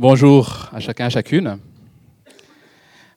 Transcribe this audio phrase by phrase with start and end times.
[0.00, 1.58] Bonjour à chacun et chacune.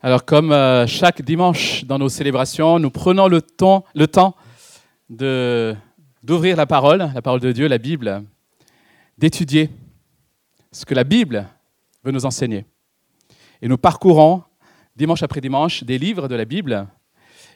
[0.02, 4.36] Alors comme euh, chaque dimanche dans nos célébrations, nous prenons le temps, le temps
[5.10, 5.74] de,
[6.24, 8.26] d'ouvrir la parole, la parole de Dieu, la Bible,
[9.18, 9.70] d'étudier
[10.74, 11.48] ce que la Bible
[12.04, 12.66] veut nous enseigner.
[13.62, 14.44] Et nous parcourons
[14.94, 16.86] dimanche après dimanche des livres de la Bible.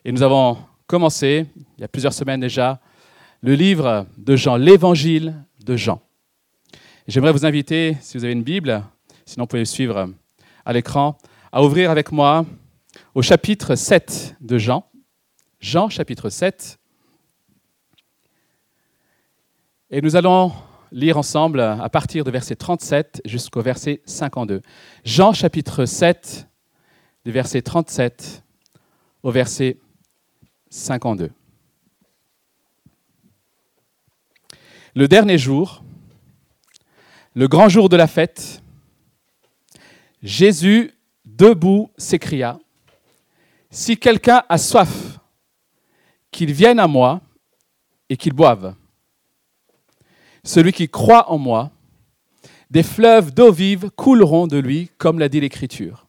[0.06, 1.48] Et nous avons commencé,
[1.78, 2.80] il y a plusieurs semaines déjà,
[3.42, 5.36] le livre de Jean, l'évangile
[5.66, 6.02] de Jean.
[7.10, 8.86] J'aimerais vous inviter, si vous avez une Bible,
[9.28, 10.10] sinon vous pouvez suivre
[10.66, 11.18] à l'écran,
[11.52, 12.46] à ouvrir avec moi
[13.14, 14.90] au chapitre 7 de Jean.
[15.60, 16.80] Jean chapitre 7.
[19.92, 20.54] Et nous allons
[20.94, 24.62] lire ensemble à partir de verset 37 jusqu'au verset 52.
[25.04, 26.48] Jean chapitre 7,
[27.26, 28.44] du verset 37
[29.24, 29.78] au verset
[30.70, 31.32] 52.
[34.96, 35.84] Le dernier jour,
[37.34, 38.64] le grand jour de la fête,
[40.22, 40.92] Jésus,
[41.26, 42.60] debout, s'écria,
[43.70, 45.20] Si quelqu'un a soif,
[46.32, 47.22] qu'il vienne à moi
[48.10, 48.76] et qu'il boive.
[50.44, 51.72] Celui qui croit en moi,
[52.70, 56.08] des fleuves d'eau vive couleront de lui, comme l'a dit l'Écriture.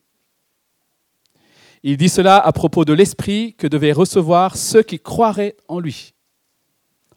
[1.82, 6.14] Il dit cela à propos de l'Esprit que devaient recevoir ceux qui croiraient en lui.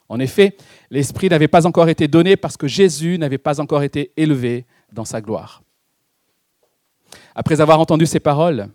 [0.08, 0.56] En effet,
[0.90, 5.06] l'Esprit n'avait pas encore été donné parce que Jésus n'avait pas encore été élevé dans
[5.06, 5.64] sa gloire.
[7.36, 8.70] Après avoir entendu ces paroles,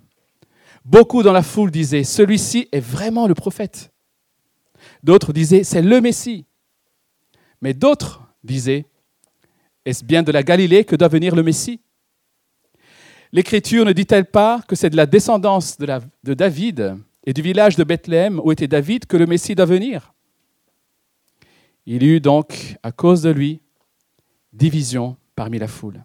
[0.84, 3.92] beaucoup dans la foule disaient, Celui-ci est vraiment le prophète.
[5.02, 6.46] D'autres disaient, C'est le Messie.
[7.60, 8.86] Mais d'autres disaient,
[9.84, 11.80] Est-ce bien de la Galilée que doit venir le Messie?
[13.32, 17.84] L'Écriture ne dit-elle pas que c'est de la descendance de, David et du village de
[17.84, 20.14] Bethléem où était David que le Messie doit venir?
[21.84, 23.60] Il y eut donc, à cause de lui,
[24.52, 26.04] division parmi la foule.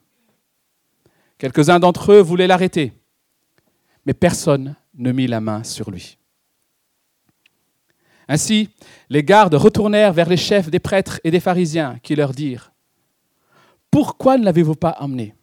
[1.42, 2.94] Quelques-uns d'entre eux voulaient l'arrêter,
[4.06, 6.20] mais personne ne mit la main sur lui.
[8.28, 8.70] Ainsi,
[9.10, 12.72] les gardes retournèrent vers les chefs des prêtres et des pharisiens qui leur dirent
[13.90, 15.34] Pourquoi ne l'avez-vous pas emmené?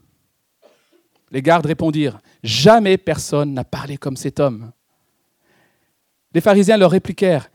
[1.33, 4.71] Les gardes répondirent Jamais personne n'a parlé comme cet homme.
[6.33, 7.51] Les pharisiens leur répliquèrent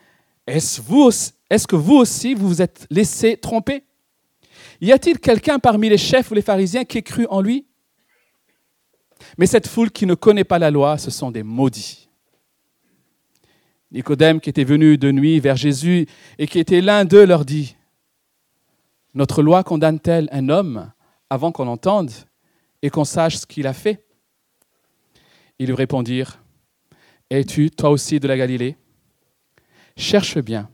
[0.47, 0.81] Est-ce,
[1.50, 3.85] est que vous aussi vous vous êtes laissé tromper?
[4.81, 7.67] Y a-t-il quelqu'un parmi les chefs ou les pharisiens qui ait cru en lui?
[9.38, 12.09] Mais cette foule qui ne connaît pas la loi, ce sont des maudits.
[13.91, 16.07] Nicodème, qui était venu de nuit vers Jésus
[16.39, 17.75] et qui était l'un d'eux, leur dit,
[19.13, 20.91] Notre loi condamne-t-elle un homme
[21.29, 22.11] avant qu'on l'entende
[22.81, 24.05] et qu'on sache ce qu'il a fait?
[25.59, 26.41] Ils lui répondirent,
[27.29, 28.77] Es-tu toi aussi de la Galilée?
[29.95, 30.69] Cherche bien,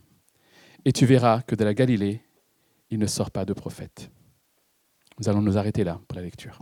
[0.86, 2.22] et tu verras que de la Galilée,
[2.90, 4.10] il ne sort pas de prophète.
[5.20, 6.58] Nous allons nous arrêter là pour la lecture.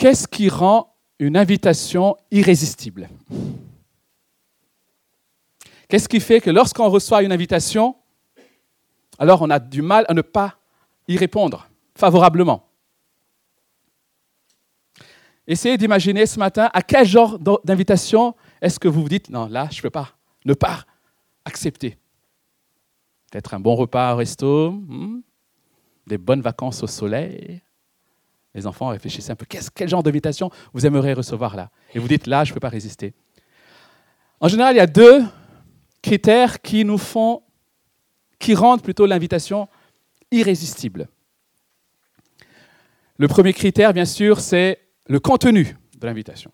[0.00, 3.10] Qu'est-ce qui rend une invitation irrésistible?
[5.88, 7.94] Qu'est-ce qui fait que lorsqu'on reçoit une invitation,
[9.18, 10.56] alors on a du mal à ne pas
[11.06, 12.66] y répondre favorablement?
[15.46, 19.68] Essayez d'imaginer ce matin à quel genre d'invitation est-ce que vous vous dites non, là,
[19.70, 20.14] je ne peux pas,
[20.46, 20.86] ne pas
[21.44, 21.98] accepter.
[23.30, 25.20] Peut-être un bon repas au resto, hmm,
[26.06, 27.60] des bonnes vacances au soleil,
[28.54, 29.46] les enfants, réfléchissez un peu.
[29.46, 31.70] quel genre d'invitation vous aimeriez recevoir là?
[31.94, 33.14] Et vous dites, là, je ne peux pas résister.
[34.40, 35.22] En général, il y a deux
[36.02, 37.42] critères qui nous font,
[38.38, 39.68] qui rendent plutôt l'invitation
[40.30, 41.08] irrésistible.
[43.16, 46.50] Le premier critère, bien sûr, c'est le contenu de l'invitation.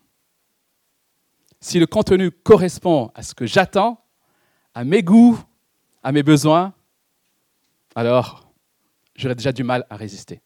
[1.59, 4.03] Si le contenu correspond à ce que j'attends,
[4.73, 5.39] à mes goûts,
[6.03, 6.73] à mes besoins,
[7.95, 8.51] alors
[9.15, 10.41] j'aurais déjà du mal à résister.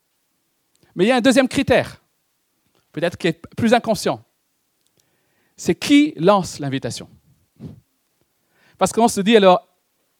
[0.96, 2.02] Mais il y a un deuxième critère,
[2.91, 4.24] peut-être qui est plus inconscient.
[5.56, 7.07] C'est qui lance l'invitation?
[8.78, 9.68] Parce qu'on se dit alors,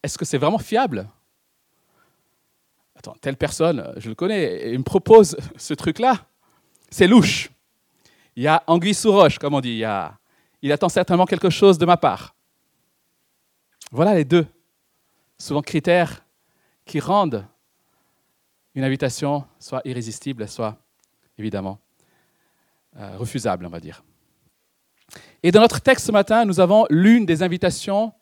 [0.02, 1.08] est-ce que c'est vraiment fiable?
[2.96, 6.26] Attends, telle personne, je le connais, il me propose ce truc-là.
[6.90, 7.50] C'est louche.
[8.36, 9.82] Il y a anguille sous roche, comme on dit.
[10.62, 12.34] Il, attend certainement quelque chose de ma part.
[13.90, 14.46] Voilà les deux,
[15.38, 16.24] souvent critères
[16.84, 17.46] qui rendent
[18.74, 20.78] une invitation soit irrésistible, soit
[21.38, 21.78] évidemment
[22.96, 24.02] euh, refusable, on va dire.
[25.42, 28.12] Et dans notre texte ce matin, nous avons l'une des invitations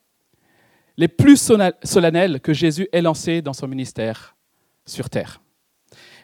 [0.97, 1.53] les plus
[1.83, 4.37] solennelles que Jésus ait lancées dans son ministère
[4.85, 5.41] sur terre.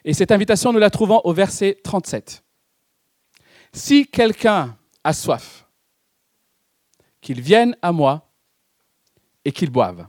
[0.04, 2.44] Et cette invitation, nous la trouvons au verset 37.
[3.72, 5.66] Si quelqu'un a soif,
[7.20, 8.30] qu'il vienne à moi
[9.44, 10.06] et qu'il boive.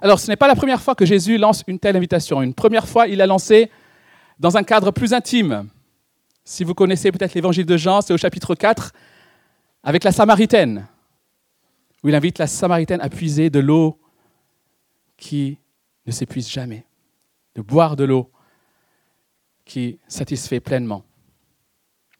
[0.00, 2.42] Alors, ce n'est pas la première fois que Jésus lance une telle invitation.
[2.42, 3.70] Une première fois, il l'a lancé
[4.38, 5.68] dans un cadre plus intime.
[6.44, 8.92] Si vous connaissez peut-être l'évangile de Jean, c'est au chapitre 4,
[9.82, 10.86] avec la Samaritaine,
[12.02, 14.00] où il invite la Samaritaine à puiser de l'eau
[15.16, 15.58] qui
[16.06, 16.86] ne s'épuise jamais,
[17.54, 18.30] de boire de l'eau
[19.64, 21.04] qui satisfait pleinement.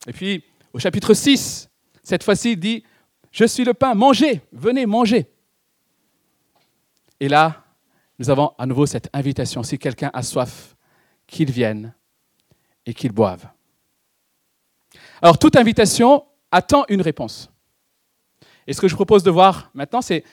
[0.06, 1.70] Et puis, au chapitre 6,
[2.02, 2.84] cette fois-ci, il dit,
[3.30, 5.30] Je suis le pain, mangez, venez manger.
[7.20, 7.64] Et là,
[8.18, 10.76] nous avons à nouveau cette invitation, si quelqu'un a soif,
[11.26, 11.94] qu'il vienne
[12.84, 13.48] et qu'il boive.
[15.22, 17.50] Alors, toute invitation attend une réponse.
[18.66, 20.24] Et ce que je propose de voir maintenant, c'est,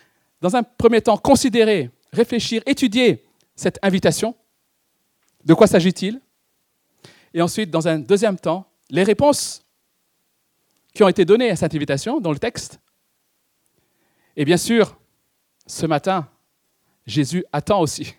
[0.42, 4.36] dans un premier temps, considérer, réfléchir, étudier cette invitation.
[5.44, 6.22] De quoi s'agit-il?
[7.34, 9.64] Et ensuite, dans un deuxième temps, les réponses
[10.94, 12.80] qui ont été données à cette invitation dans le texte.
[14.38, 14.98] Et bien sûr,
[15.68, 16.30] ce matin,
[17.06, 18.16] Jésus attend aussi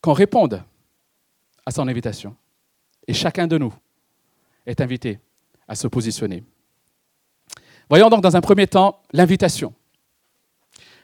[0.00, 0.62] qu'on réponde
[1.66, 2.36] à son invitation.
[3.06, 3.74] Et chacun de nous
[4.66, 5.18] est invité
[5.68, 6.44] à se positionner.
[7.88, 9.74] Voyons donc dans un premier temps l'invitation.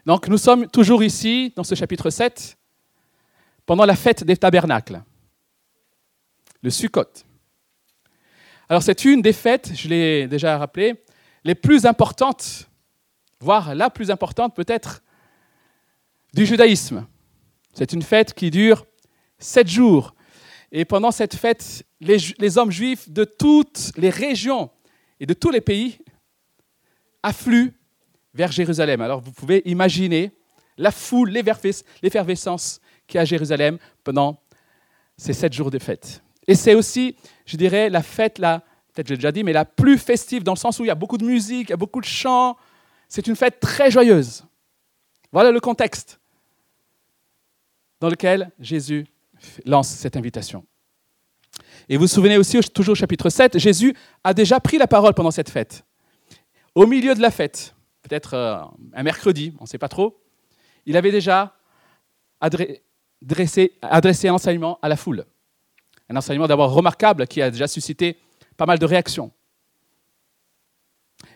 [0.07, 2.57] Donc nous sommes toujours ici, dans ce chapitre 7,
[3.67, 5.03] pendant la fête des tabernacles,
[6.63, 7.25] le Sukkot.
[8.69, 11.05] Alors c'est une des fêtes, je l'ai déjà rappelé,
[11.43, 12.69] les plus importantes,
[13.41, 15.03] voire la plus importante peut-être,
[16.37, 17.07] du judaïsme.
[17.73, 18.85] C'est une fête qui dure
[19.39, 20.15] sept jours.
[20.71, 24.71] Et pendant cette fête, les, hommes juifs de toutes les régions
[25.19, 25.99] et de tous les pays
[27.23, 27.73] affluent
[28.35, 29.01] vers Jérusalem.
[29.01, 30.31] Alors vous pouvez imaginer
[30.77, 34.39] la foule, l'effervescence qu'il y a à Jérusalem pendant
[35.17, 36.23] ces sept jours de fête.
[36.47, 37.17] Et c'est aussi,
[37.47, 38.63] je dirais, la fête, la,
[38.93, 40.95] peut-être j'ai déjà dit, mais la plus festive dans le sens où il y a
[40.95, 42.57] beaucoup de musique, il y a beaucoup de chants.
[43.09, 44.45] C'est une fête très joyeuse.
[45.33, 46.21] Voilà le contexte
[48.07, 49.05] dans lequel Jésus
[49.65, 50.65] lance cette invitation.
[51.89, 55.13] Et vous vous souvenez aussi, toujours au chapitre 7, Jésus a déjà pris la parole
[55.13, 55.85] pendant cette fête.
[56.77, 58.59] Au milieu de la fête, peut-être euh,
[58.93, 60.23] un mercredi, on ne sait pas trop,
[60.85, 61.57] il avait déjà
[62.41, 65.25] adressé, un enseignement à la foule.
[66.09, 68.21] Un enseignement d'abord remarquable qui a déjà suscité
[68.57, 69.33] pas mal de réactions.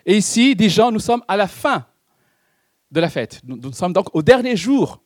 [0.05, 1.85] Et ici, des gens, nous sommes à la fin
[2.91, 3.41] de la fête.
[3.43, 5.01] Nous, sommes donc au dernier jour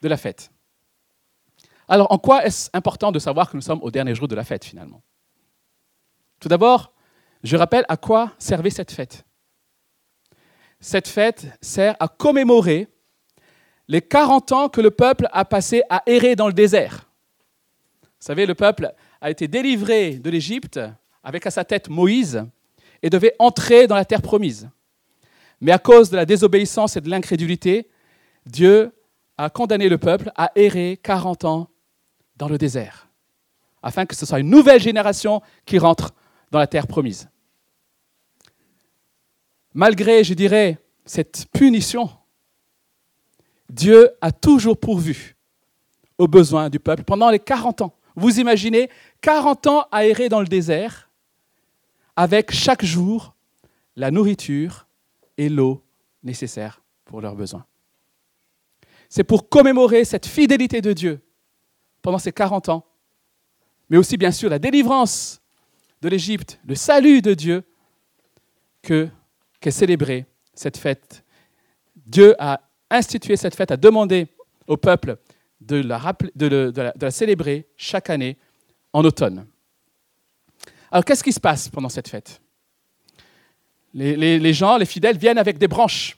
[0.00, 0.52] de la fête.
[1.88, 4.44] Alors, en quoi est-ce important de savoir que nous sommes au dernier jour de la
[4.44, 5.02] fête, finalement?
[6.40, 6.92] Tout d'abord,
[7.42, 9.24] je rappelle à quoi servait cette fête.
[10.80, 12.88] Cette fête sert à commémorer
[13.88, 17.08] les 40 ans que le peuple a passé à errer dans le désert.
[18.02, 20.80] Vous savez, le peuple a été délivré de l'Égypte
[21.22, 22.44] avec à sa tête Moïse
[23.02, 24.68] et devait entrer dans la terre promise.
[25.60, 27.88] Mais à cause de la désobéissance et de l'incrédulité,
[28.44, 28.92] Dieu
[29.38, 31.68] a condamné le peuple à errer 40 ans
[32.36, 33.08] dans le désert,
[33.82, 36.14] afin que ce soit une nouvelle génération qui rentre
[36.50, 37.28] dans la terre promise.
[39.74, 42.10] Malgré, je dirais, cette punition,
[43.68, 45.36] Dieu a toujours pourvu
[46.18, 47.94] aux besoins du peuple pendant les 40 ans.
[48.14, 48.88] Vous imaginez
[49.20, 51.10] 40 ans aérés dans le désert,
[52.16, 53.34] avec chaque jour
[53.96, 54.86] la nourriture
[55.36, 55.84] et l'eau
[56.22, 57.66] nécessaires pour leurs besoins.
[59.08, 61.20] C'est pour commémorer cette fidélité de Dieu
[62.06, 62.86] pendant ces 40 ans,
[63.90, 65.42] mais aussi bien sûr la délivrance
[66.00, 67.64] de l'Égypte, le salut de Dieu,
[68.80, 69.08] que
[69.58, 71.24] qu'est célébrée cette fête.
[71.96, 74.28] Dieu a institué cette fête, a demandé
[74.68, 75.16] au peuple
[75.60, 78.38] de la, célébrer chaque année
[78.92, 79.44] en automne.
[80.92, 82.40] Alors qu'est-ce qui se passe pendant cette fête?
[83.94, 86.16] Les, gens, les fidèles viennent avec des branches,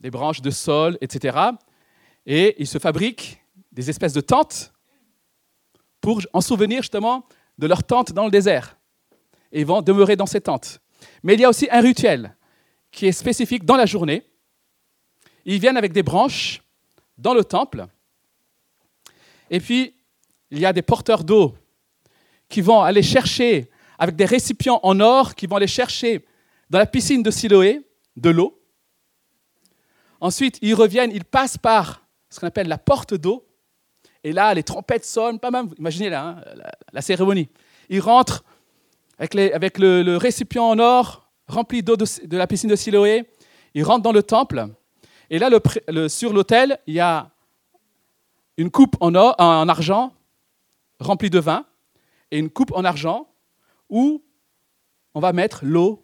[0.00, 1.38] des branches de sol, etc.
[2.26, 3.43] Et ils se fabriquent
[3.74, 4.72] des espèces de tentes
[6.00, 7.26] pour en souvenir justement
[7.58, 8.76] de leur tente dans le désert.
[9.52, 10.80] Et ils vont demeurer dans ces tentes.
[11.22, 12.36] Mais il y a aussi un rituel
[12.90, 14.24] qui est spécifique dans la journée.
[15.44, 16.62] Ils viennent avec des branches
[17.18, 17.86] dans le temple.
[19.50, 19.94] Et puis,
[20.50, 21.54] il y a des porteurs d'eau
[22.48, 26.24] qui vont aller chercher, avec des récipients en or, qui vont aller chercher
[26.70, 28.60] dans la piscine de Siloé de l'eau.
[30.20, 33.46] Ensuite, ils reviennent, ils passent par ce qu'on appelle la porte d'eau.
[34.24, 36.44] Et là, les trompettes sonnent, pas même, imaginez là, hein,
[36.92, 37.50] la, cérémonie.
[37.90, 38.42] Ils rentrent
[39.18, 43.28] avec, le, récipient en or rempli d'eau de, la piscine de Siloé.
[43.74, 44.66] Ils rentrent dans le temple.
[45.28, 45.50] Et là,
[46.08, 47.30] sur l'autel, il y a
[48.56, 50.14] une coupe en, en argent
[51.00, 51.66] remplie de vin
[52.30, 53.28] et une coupe en argent
[53.90, 54.24] où
[55.12, 56.02] on va mettre l'eau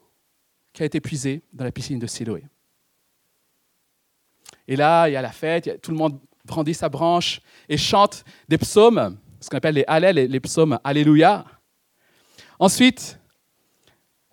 [0.73, 2.45] qui a été puisée dans la piscine de Siloé.
[4.69, 8.25] Et là, il y a la fête, tout le monde brandit sa branche et chante
[8.49, 11.45] des psaumes, ce qu'on appelle les Hallel, les psaumes Alléluia.
[12.59, 13.19] Ensuite,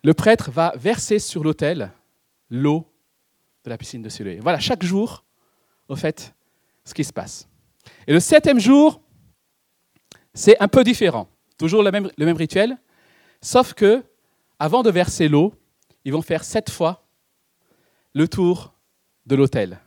[0.04, 1.92] le prêtre va verser sur l'autel
[2.50, 2.92] l'eau
[3.64, 4.40] de la piscine de Siloé.
[4.42, 5.24] Voilà, chaque jour,
[5.88, 6.34] au fait,
[6.84, 7.48] ce qui se passe.
[8.08, 9.02] Et le septième jour,
[10.34, 11.30] c'est un peu différent.
[11.58, 12.78] Toujours le même, le même rituel,
[13.42, 14.04] sauf que,
[14.60, 15.54] avant de verser l'eau,
[16.04, 17.08] ils vont faire sept fois
[18.14, 18.74] le tour
[19.26, 19.80] de l'autel.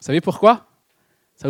[0.00, 0.67] Vous savez pourquoi?
[1.40, 1.48] Ça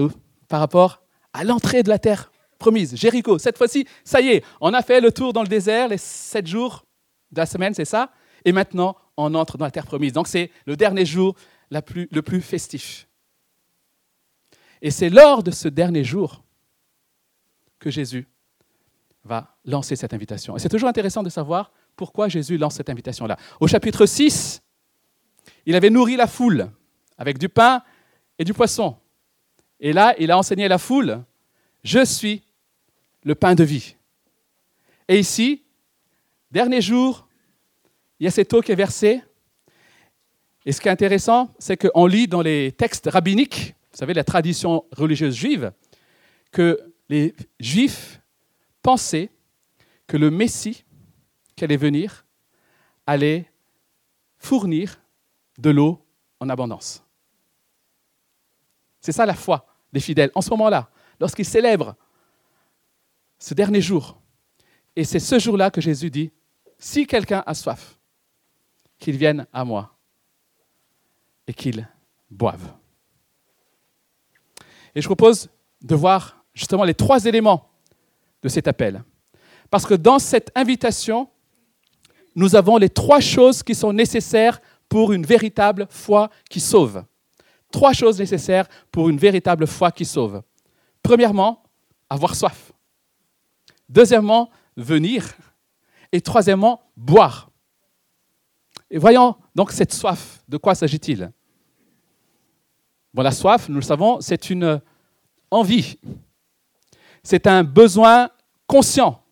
[0.48, 1.02] Par rapport
[1.32, 3.38] à l'entrée de la terre promise, Jéricho.
[3.38, 6.46] Cette fois-ci, ça y est, on a fait le tour dans le désert les sept
[6.46, 6.84] jours
[7.30, 8.10] de la semaine, c'est ça?
[8.44, 10.12] Et maintenant, on entre dans la terre promise.
[10.12, 11.34] Donc c'est le dernier jour
[11.70, 13.08] le plus festif.
[14.80, 16.44] Et c'est lors de ce dernier jour
[17.78, 18.28] que Jésus
[19.24, 20.56] va lancer cette invitation.
[20.56, 23.36] Et c'est toujours intéressant de savoir pourquoi Jésus lance cette invitation-là.
[23.60, 24.62] Au chapitre 6,
[25.66, 26.70] il avait nourri la foule
[27.16, 27.82] avec du pain
[28.38, 28.96] et du poisson.
[29.80, 31.22] Et là, il a enseigné à la foule,
[31.84, 32.42] je suis
[33.22, 33.96] le pain de vie.
[35.06, 35.62] Et ici,
[36.50, 37.28] dernier jour,
[38.18, 39.22] il y a cette eau qui est versée.
[40.66, 44.24] Et ce qui est intéressant, c'est qu'on lit dans les textes rabbiniques, vous savez, la
[44.24, 45.72] tradition religieuse juive,
[46.50, 48.20] que les Juifs
[48.82, 49.30] pensaient
[50.06, 50.84] que le Messie
[51.56, 52.26] qui allait venir
[53.06, 53.50] allait
[54.36, 55.00] fournir
[55.58, 56.04] de l'eau
[56.40, 57.02] en abondance.
[59.00, 60.90] C'est ça la foi des fidèles en ce moment-là,
[61.20, 61.94] lorsqu'ils célèbrent
[63.38, 64.20] ce dernier jour.
[64.96, 66.32] Et c'est ce jour-là que Jésus dit,
[66.78, 67.98] si quelqu'un a soif,
[68.98, 69.94] qu'il vienne à moi
[71.46, 71.88] et qu'il
[72.30, 72.72] boive.
[74.94, 75.48] Et je propose
[75.80, 77.70] de voir justement les trois éléments
[78.42, 79.04] de cet appel.
[79.70, 81.28] Parce que dans cette invitation,
[82.34, 87.04] nous avons les trois choses qui sont nécessaires pour une véritable foi qui sauve.
[87.70, 90.42] Trois choses nécessaires pour une véritable foi qui sauve.
[91.02, 91.62] Premièrement,
[92.08, 92.72] avoir soif.
[93.88, 95.26] Deuxièmement, venir.
[96.12, 97.50] Et troisièmement, boire.
[98.90, 100.42] Et voyons donc cette soif.
[100.48, 101.30] De quoi s'agit-il?
[103.12, 104.80] Bon, la soif, nous le savons, c'est une
[105.50, 105.98] envie.
[107.22, 108.30] C'est un besoin
[108.66, 109.22] conscient.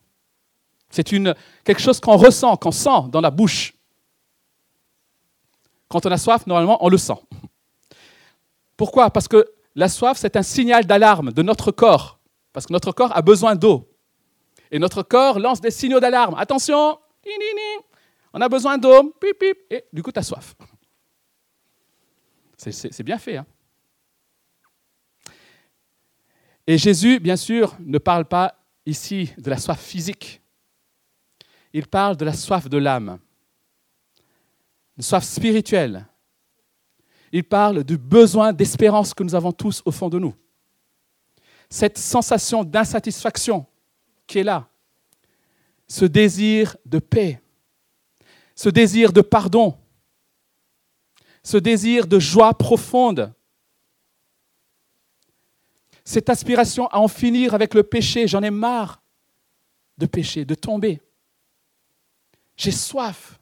[0.90, 3.75] C'est quelque chose qu'on ressent, qu'on sent dans la bouche.
[5.88, 7.21] Quand on a soif, normalement, on le sent.
[8.76, 9.11] Pourquoi?
[9.11, 12.18] Parce que la soif, c'est un signal d'alarme de notre corps.
[12.52, 13.88] Parce que notre corps a besoin d'eau.
[14.71, 16.35] Et notre corps lance des signaux d'alarme.
[16.38, 16.99] Attention,
[18.33, 19.14] on a besoin d'eau,
[19.71, 20.54] et du coup, tu as soif.
[22.56, 23.37] C'est bien fait.
[23.37, 23.47] Hein
[26.66, 28.54] et Jésus, bien sûr, ne parle pas
[28.85, 30.40] ici de la soif physique.
[31.73, 33.18] Il parle de la soif de l'âme
[34.97, 36.06] de soif spirituelle.
[37.37, 40.35] Il parle du besoin d'espérance que nous avons tous au fond de nous.
[41.69, 43.66] Cette sensation d'insatisfaction
[44.26, 44.71] qui est là.
[45.87, 47.43] Ce désir de paix.
[48.55, 49.76] Ce désir de pardon.
[51.43, 53.31] Ce désir de joie profonde.
[56.07, 58.26] Cette aspiration à en finir avec le péché.
[58.26, 59.02] J'en ai marre
[59.99, 61.02] de pécher, de tomber.
[62.57, 63.38] J'ai soif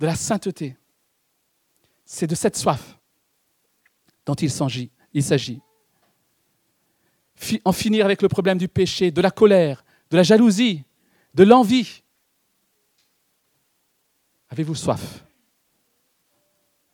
[0.00, 0.76] de la sainteté.
[2.06, 2.98] C'est de cette soif
[4.24, 4.90] dont il s'agit.
[7.64, 10.84] En finir avec le problème du péché, de la colère, de la jalousie,
[11.34, 12.02] de l'envie.
[14.48, 15.24] Avez-vous soif?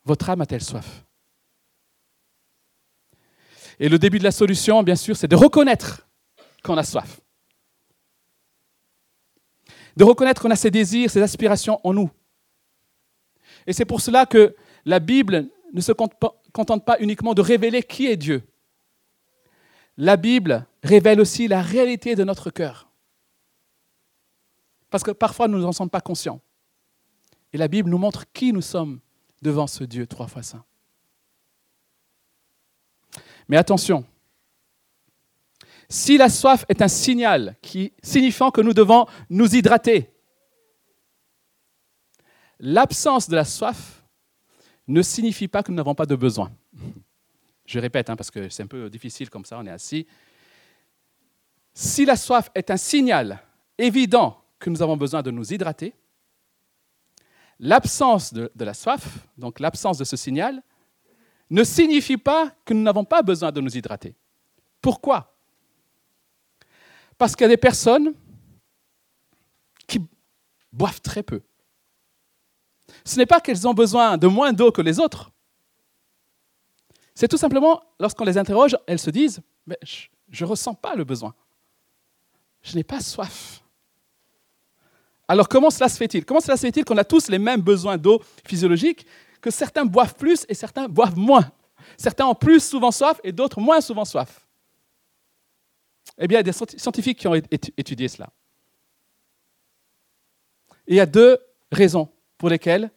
[0.03, 1.05] Votre âme a-t-elle soif?
[3.79, 6.07] Et le début de la solution, bien sûr, c'est de reconnaître
[6.63, 7.21] qu'on a soif.
[9.95, 12.09] De reconnaître qu'on a ces désirs, ces aspirations en nous.
[13.67, 18.07] Et c'est pour cela que la Bible ne se contente pas uniquement de révéler qui
[18.07, 18.43] est Dieu.
[19.97, 22.89] La Bible révèle aussi la réalité de notre cœur.
[24.89, 26.41] Parce que parfois nous n'en sommes pas conscients.
[27.51, 28.99] Et la Bible nous montre qui nous sommes
[29.41, 30.63] devant ce Dieu trois fois saint.
[33.47, 34.05] Mais attention,
[35.89, 37.55] si la soif est un signal
[38.01, 40.13] signifiant que nous devons nous hydrater,
[42.65, 44.02] L'absence de la soif
[44.87, 46.51] ne signifie pas que nous n'avons pas de besoin.
[47.65, 50.05] Je répète, hein, parce que c'est un peu difficile comme ça, on est assis.
[51.73, 53.41] Si la soif est un signal
[53.77, 55.95] évident que nous avons besoin de nous hydrater,
[57.59, 60.61] l'absence de, de, la soif, donc l'absence de ce signal,
[61.49, 64.15] ne signifie pas que nous n'avons pas besoin de nous hydrater.
[64.81, 65.37] Pourquoi?
[67.17, 68.13] Parce qu'il y a des personnes
[69.87, 70.01] qui
[70.71, 71.41] boivent très peu
[73.05, 75.31] ce n'est pas qu'elles ont besoin de moins d'eau que les autres.
[77.15, 79.41] C'est tout simplement, lorsqu'on les interroge, elles se disent,
[80.29, 81.33] je ne ressens pas le besoin.
[82.61, 83.61] Je n'ai pas soif.
[85.27, 86.25] Alors comment cela se fait-il?
[86.25, 89.05] Comment cela se fait-il qu'on a tous les mêmes besoins d'eau physiologique,
[89.41, 91.51] que certains boivent plus et certains boivent moins?
[91.97, 94.47] Certains ont plus souvent soif et d'autres moins souvent soif.
[96.17, 98.29] Eh bien, il y a des scientifiques qui ont étudié cela.
[100.87, 101.37] il y a deux
[101.71, 102.09] raisons
[102.43, 102.91] pour lesquelles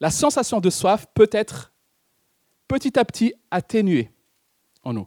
[0.00, 1.72] la sensation de soif peut être
[2.66, 4.10] petit à petit atténuée
[4.82, 5.06] en nous.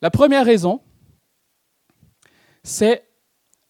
[0.00, 0.80] La première raison,
[2.62, 3.04] c'est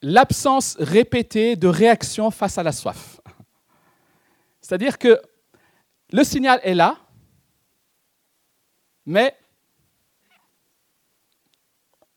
[0.02, 3.22] l'absence répétée de réaction face à la soif.
[4.60, 5.18] C'est-à-dire que
[6.12, 6.98] le signal est là,
[9.06, 9.34] mais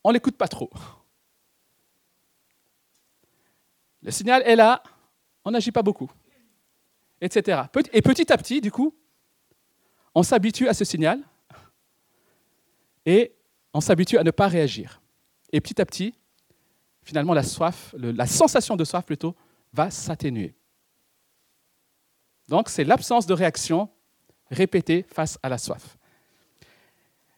[0.03, 0.69] on ne l'écoute pas trop.
[4.01, 4.83] Le signal est là,
[5.45, 6.12] on n'agit pas beaucoup,
[7.24, 7.63] etc.
[7.94, 8.94] Et petit à petit, du coup,
[10.13, 11.20] on s'habitue à ce signal
[13.06, 13.34] et
[13.74, 15.01] on s'habitue à ne pas réagir.
[15.51, 16.13] Et petit à petit,
[17.03, 17.44] finalement, la
[17.94, 19.36] la sensation de soif plutôt,
[19.72, 20.53] va s'atténuer.
[22.50, 23.89] Donc, c'est l'absence de réaction
[24.51, 25.98] répétée face à la soif.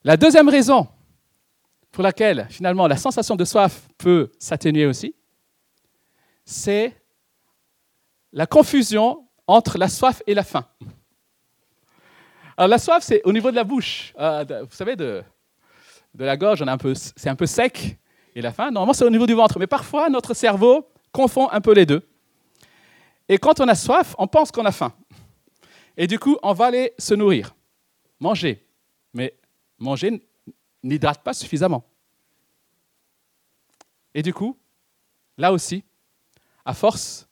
[0.04, 0.88] La deuxième raison
[1.92, 5.16] pour laquelle finalement la sensation de soif peut s'atténuer aussi,
[6.44, 7.02] c'est
[8.34, 10.66] la confusion entre la soif et la faim.
[12.58, 14.14] Alors la soif, c'est au niveau de la bouche.
[14.20, 15.24] Euh, vous savez, de,
[16.14, 16.64] de la gorge,
[17.16, 17.98] c'est un peu sec.
[18.36, 19.60] Et la faim, normalement, c'est au niveau du ventre.
[19.60, 22.08] Mais parfois, notre cerveau confond un peu les deux.
[23.28, 24.94] Et quand on a soif, on pense qu'on a faim.
[25.98, 27.56] Et du coup, on va aller se nourrir,
[28.20, 28.66] manger.
[29.14, 29.38] Mais
[29.80, 30.22] manger
[30.84, 31.84] n'hydrate pas suffisamment.
[34.14, 34.58] Et du coup,
[35.38, 35.84] là aussi,
[36.64, 37.28] à force,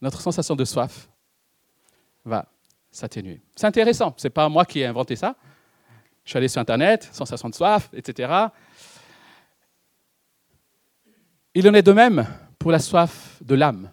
[0.00, 1.08] notre sensation de soif
[2.24, 2.46] va
[2.90, 3.40] s'atténuer.
[3.56, 5.36] C'est intéressant, ce n'est pas moi qui ai inventé ça.
[6.24, 8.32] Je suis allé sur Internet, sensation de soif, etc.
[11.54, 12.26] Il en est de même
[12.58, 13.90] pour la soif de l'âme.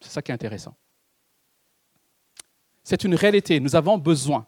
[0.00, 0.74] C'est ça qui est intéressant.
[2.82, 4.46] C'est une réalité, nous avons besoin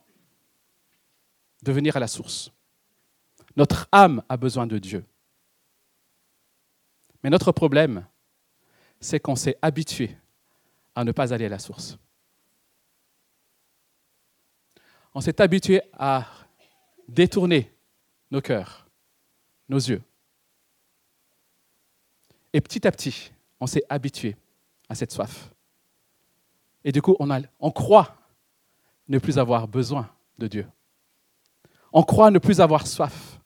[1.63, 2.53] de venir à la source.
[3.57, 5.05] Notre âme a besoin de Dieu.
[7.23, 8.07] Mais notre problème,
[9.01, 10.17] c'est qu'on s'est habitué
[10.95, 11.99] à ne pas aller à la source.
[15.15, 16.27] On s'est habitué à
[17.09, 17.75] détourner
[18.31, 18.87] nos cœurs,
[19.69, 20.03] nos yeux.
[22.53, 24.37] Et petit à petit, on s'est habitué
[24.89, 25.53] à cette soif.
[26.85, 27.29] Et du coup, on,
[27.61, 28.17] on croit
[29.09, 30.67] ne plus avoir besoin de Dieu.
[31.93, 33.41] On croit ne plus avoir soif,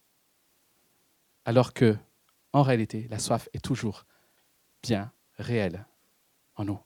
[1.44, 1.96] alors que,
[2.52, 4.04] en réalité, la soif est toujours
[4.82, 5.86] bien réelle
[6.56, 6.80] en nous.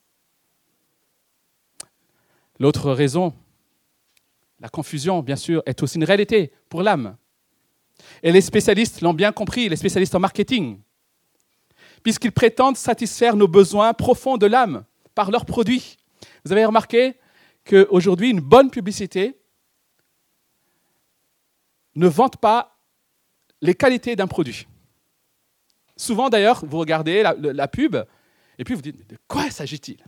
[2.58, 3.34] L'autre raison,
[4.60, 7.16] la confusion, bien sûr, est aussi une réalité pour l'âme.
[8.22, 10.80] Et les spécialistes l'ont bien compris, les spécialistes en marketing,
[12.02, 15.96] puisqu'ils prétendent satisfaire nos besoins profonds de l'âme par leurs produits.
[16.44, 17.16] Vous avez remarqué
[17.64, 19.38] qu'aujourd'hui, une bonne publicité
[21.94, 22.78] ne vante pas
[23.60, 24.66] les qualités d'un produit.
[25.96, 27.96] Souvent d'ailleurs, vous regardez la, pub
[28.58, 30.04] et puis vous dites, de quoi s'agit-il?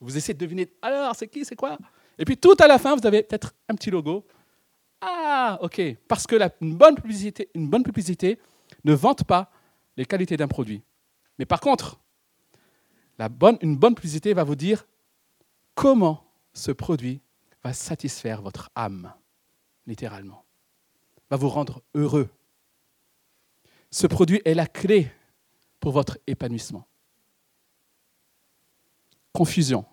[0.00, 1.78] Vous essayez de deviner, alors c'est qui, c'est quoi?
[2.18, 4.26] Et puis tout à la fin, vous avez peut-être un petit logo.
[5.00, 8.38] Ah, ok, parce que une, bonne publicité, une bonne publicité
[8.84, 9.50] ne vante pas
[9.96, 10.82] les qualités d'un produit.
[11.38, 12.00] Mais par contre,
[13.62, 14.86] une bonne publicité va vous dire
[15.74, 17.20] comment ce produit
[17.62, 19.12] va satisfaire votre âme,
[19.86, 20.44] littéralement
[21.30, 22.28] va vous rendre heureux.
[23.90, 25.10] Ce produit est la clé
[25.80, 26.86] pour votre épanouissement.
[29.32, 29.84] Confusion.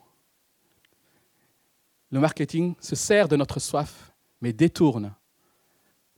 [2.12, 5.16] Le marketing se sert de notre soif, mais détourne,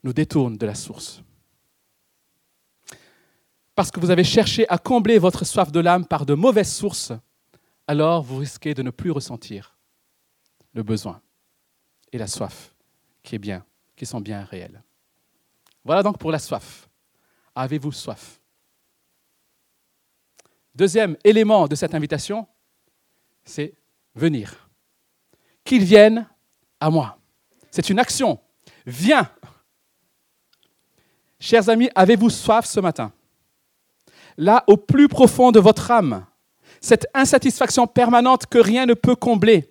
[0.03, 1.21] nous détourne de la source.
[3.75, 7.13] Parce que vous avez cherché à combler votre soif de l'âme par de mauvaises sources,
[7.88, 9.77] alors vous risquez de ne plus ressentir
[10.73, 11.21] le besoin
[12.12, 12.75] et la soif
[13.21, 14.84] qui, est bien, qui sont bien réels.
[15.84, 16.89] Voilà donc pour la soif.
[17.56, 18.39] Avez-vous soif?
[20.73, 22.47] Deuxième élément de cette invitation,
[23.43, 23.75] c'est
[24.15, 24.62] venir.
[25.63, 26.28] Qu'ils viennent
[26.80, 27.17] à moi.
[27.71, 28.39] C'est une action.
[28.86, 29.30] Viens.
[31.39, 33.12] Chers amis, avez-vous soif ce matin?
[34.38, 36.26] Là, au plus profond de votre âme,
[36.82, 39.69] cette insatisfaction permanente que rien ne peut combler,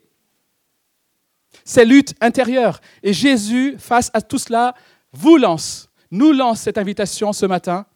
[1.65, 2.81] ces luttes intérieures.
[3.03, 4.75] Et Jésus, face à tout cela,
[5.13, 7.87] vous lance nous lance cette invitation ce matin.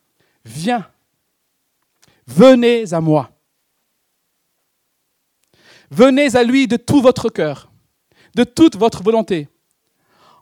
[0.45, 0.91] Viens,
[2.27, 3.31] venez à moi.
[5.91, 7.71] Venez à lui de tout votre cœur,
[8.37, 9.49] de toute votre volonté.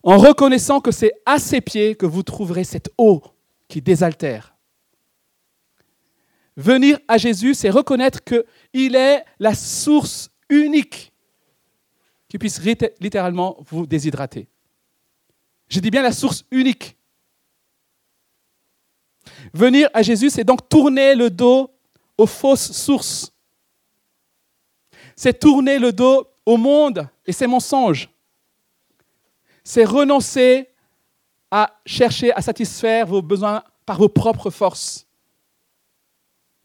[0.07, 3.23] en reconnaissant que c'est à ses pieds que vous trouverez cette eau
[3.69, 4.55] qui désaltère.
[6.59, 11.11] Venir à Jésus, c'est reconnaître qu'il est la source unique
[12.29, 12.61] qui puisse
[13.01, 14.47] littéralement vous déshydrater.
[15.69, 16.99] Je dis bien la source unique.
[19.55, 21.71] Venir à Jésus, c'est donc tourner le dos
[22.19, 23.33] aux fausses sources.
[25.17, 28.09] C'est tourner le dos au monde et ses mensonges.
[29.63, 30.69] C'est renoncer
[31.51, 35.07] à chercher à satisfaire vos besoins par vos propres forces.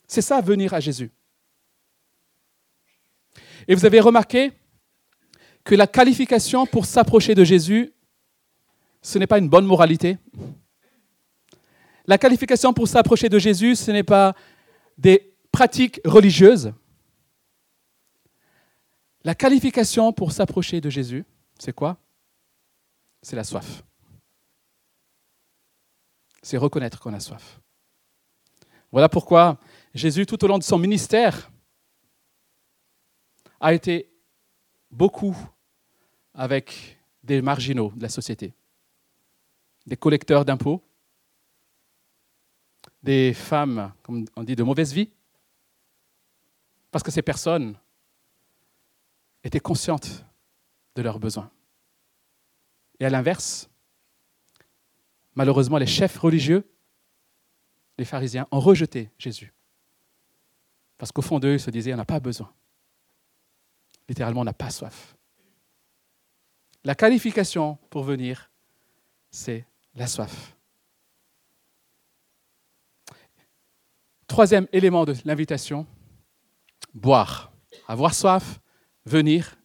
[0.07, 1.11] C'est ça, venir à Jésus.
[3.67, 4.51] Et vous avez remarqué
[5.63, 7.93] que la qualification pour s'approcher de Jésus,
[9.01, 10.17] ce n'est pas une bonne moralité.
[12.07, 14.33] La qualification pour s'approcher de Jésus, ce n'est pas
[14.97, 16.73] des pratiques religieuses.
[19.23, 21.25] La qualification pour s'approcher de Jésus,
[21.57, 21.97] c'est quoi?
[23.21, 23.83] C'est la soif.
[26.41, 27.59] C'est reconnaître qu'on a soif.
[28.91, 29.59] Voilà pourquoi
[29.93, 31.51] Jésus, tout au long de son ministère,
[33.59, 34.09] a été
[34.89, 35.35] beaucoup
[36.33, 38.53] avec des marginaux de la société,
[39.85, 40.81] des collecteurs d'impôts,
[43.03, 45.11] des femmes, comme on dit, de mauvaise vie,
[46.89, 47.77] parce que ces personnes
[49.43, 50.25] étaient conscientes
[50.95, 51.51] de leurs besoins.
[52.99, 53.69] Et à l'inverse,
[55.35, 56.69] malheureusement, les chefs religieux,
[57.97, 59.53] les pharisiens, ont rejeté Jésus.
[60.97, 62.53] Parce qu'au fond d'eux, ils se disaient, on n'a pas besoin.
[64.07, 65.15] Littéralement, on n'a pas soif.
[66.83, 68.51] La qualification pour venir,
[69.29, 70.55] c'est la soif.
[74.27, 75.87] Troisième élément de l'invitation,
[76.93, 77.51] boire.
[77.87, 78.59] Avoir soif,
[79.09, 79.55] venir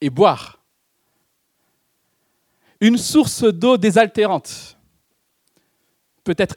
[0.00, 0.62] et boire.
[2.80, 4.78] Une source d'eau désaltérante
[6.24, 6.56] peut être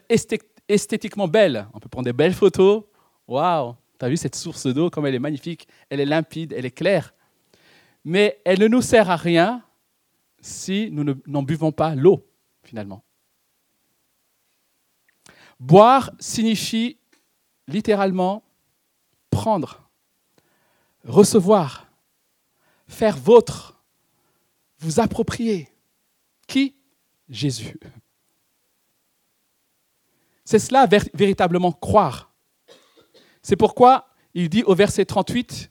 [0.68, 1.68] esthétiquement belle.
[1.74, 2.84] On peut prendre des belles photos.
[3.26, 6.66] Waouh, tu as vu cette source d'eau, comme elle est magnifique, elle est limpide, elle
[6.66, 7.14] est claire.
[8.04, 9.62] Mais elle ne nous sert à rien
[10.40, 12.26] si nous n'en buvons pas l'eau,
[12.64, 13.04] finalement.
[15.60, 16.98] Boire signifie
[17.68, 18.42] littéralement
[19.30, 19.88] prendre,
[21.04, 21.86] recevoir,
[22.92, 23.82] faire vôtre,
[24.78, 25.68] vous approprier.
[26.46, 26.76] Qui
[27.28, 27.78] Jésus.
[30.44, 32.32] C'est cela véritablement croire.
[33.42, 35.70] C'est pourquoi il dit au verset 38,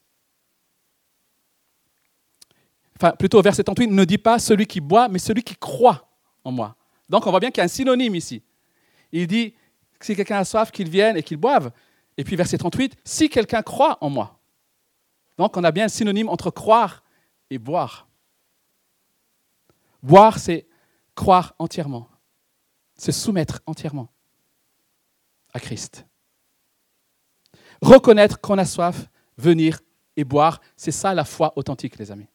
[2.96, 6.10] enfin plutôt au verset 38, ne dit pas celui qui boit, mais celui qui croit
[6.44, 6.76] en moi.
[7.10, 8.42] Donc on voit bien qu'il y a un synonyme ici.
[9.12, 9.54] Il dit,
[10.00, 11.72] si quelqu'un a soif, qu'il vienne et qu'il boive.
[12.18, 14.40] Et puis verset 38, si quelqu'un croit en moi.
[15.38, 17.04] Donc on a bien un synonyme entre croire
[17.52, 18.08] et boire.
[20.02, 20.66] Boire, c'est
[21.14, 22.10] croire entièrement,
[22.98, 24.10] se soumettre entièrement
[25.54, 26.06] à Christ.
[27.82, 29.80] Reconnaître qu'on a soif, venir
[30.16, 32.28] et boire, c'est ça la foi authentique, les amis.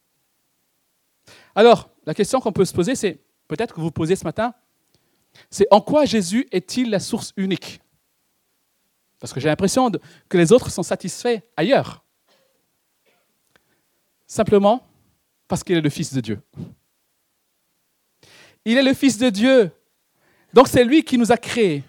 [1.54, 4.54] Alors, la question qu'on peut se poser, c'est peut-être que vous vous posez ce matin,
[5.50, 7.80] c'est en quoi Jésus est-il la source unique?
[9.18, 9.90] Parce que j'ai l'impression
[10.28, 12.04] que les autres sont satisfaits ailleurs.
[14.26, 14.86] Simplement
[15.48, 16.40] parce qu'il est le Fils de Dieu.
[18.64, 19.70] Il est le Fils de Dieu.
[20.52, 21.84] Donc c'est lui qui nous a créés.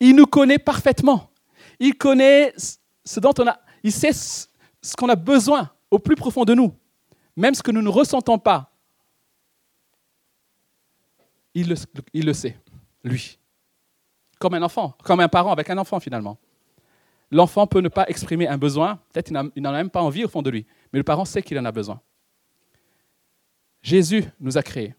[0.00, 1.30] Il nous connaît parfaitement.
[1.78, 3.58] Il connaît ce dont on a.
[3.82, 6.74] Il sait ce qu'on a besoin au plus profond de nous,
[7.36, 8.70] même ce que nous ne ressentons pas.
[11.54, 11.76] Il le,
[12.12, 12.56] il le sait
[13.04, 13.38] lui.
[14.40, 16.38] Comme un enfant, comme un parent avec un enfant finalement.
[17.30, 20.28] L'enfant peut ne pas exprimer un besoin, peut-être il n'en a même pas envie au
[20.28, 22.00] fond de lui, mais le parent sait qu'il en a besoin.
[23.84, 24.94] Jésus nous a créés.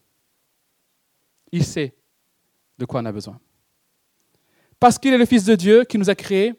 [1.51, 1.95] Il sait
[2.77, 3.41] de quoi on a besoin.
[4.79, 6.53] Parce qu'il est le Fils de Dieu qui nous a créés,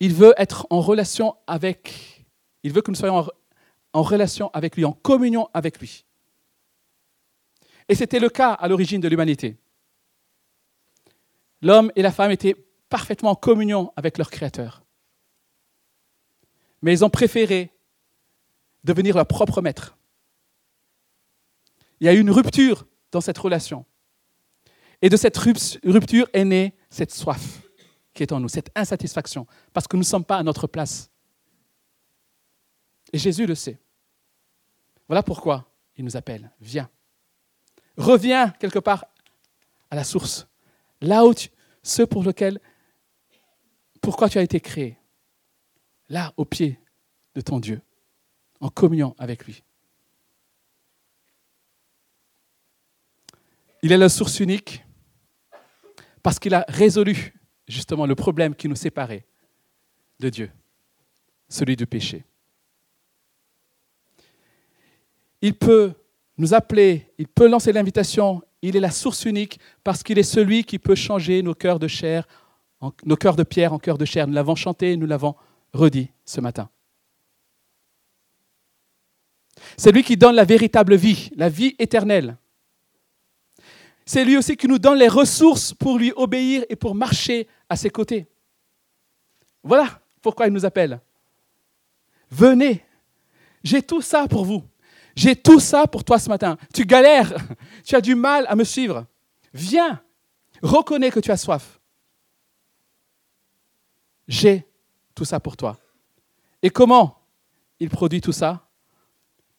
[0.00, 2.24] il veut être en relation avec,
[2.62, 3.26] il veut que nous soyons en,
[3.92, 6.06] en relation avec lui, en communion avec lui.
[7.86, 9.58] Et c'était le cas à l'origine de l'humanité.
[11.60, 12.56] L'homme et la femme étaient
[12.88, 14.82] parfaitement en communion avec leur Créateur.
[16.80, 17.70] Mais ils ont préféré
[18.82, 19.98] devenir leur propre maître.
[22.00, 23.84] Il y a eu une rupture dans cette relation.
[25.02, 27.62] Et de cette rupture est née cette soif
[28.12, 31.10] qui est en nous, cette insatisfaction, parce que nous ne sommes pas à notre place.
[33.12, 33.78] Et Jésus le sait.
[35.06, 36.90] Voilà pourquoi il nous appelle, viens.
[37.96, 39.04] Reviens quelque part
[39.90, 40.46] à la source
[41.00, 41.48] là où tu,
[41.82, 42.60] ce pour lequel,
[44.00, 44.98] pourquoi tu as été créé,
[46.08, 46.78] là au pied
[47.34, 47.80] de ton Dieu,
[48.60, 49.62] en communion avec lui.
[53.82, 54.84] Il est la source unique
[56.22, 57.34] parce qu'il a résolu
[57.66, 59.24] justement le problème qui nous séparait
[60.18, 60.50] de Dieu,
[61.48, 62.24] celui du péché.
[65.40, 65.94] Il peut
[66.36, 70.64] nous appeler, il peut lancer l'invitation, il est la source unique parce qu'il est celui
[70.64, 72.26] qui peut changer nos cœurs de chair,
[73.04, 74.26] nos cœurs de pierre en cœurs de chair.
[74.26, 75.34] Nous l'avons chanté, nous l'avons
[75.72, 76.68] redit ce matin.
[79.76, 82.36] C'est lui qui donne la véritable vie, la vie éternelle.
[84.12, 87.76] C'est lui aussi qui nous donne les ressources pour lui obéir et pour marcher à
[87.76, 88.26] ses côtés.
[89.62, 91.00] Voilà pourquoi il nous appelle.
[92.28, 92.84] Venez,
[93.62, 94.64] j'ai tout ça pour vous.
[95.14, 96.56] J'ai tout ça pour toi ce matin.
[96.74, 97.32] Tu galères,
[97.84, 99.06] tu as du mal à me suivre.
[99.54, 100.02] Viens,
[100.60, 101.78] reconnais que tu as soif.
[104.26, 104.66] J'ai
[105.14, 105.78] tout ça pour toi.
[106.62, 107.16] Et comment
[107.78, 108.68] il produit tout ça?